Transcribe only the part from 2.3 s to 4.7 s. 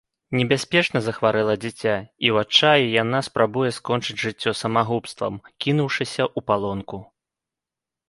ў адчаі яна спрабуе скончыць жыццё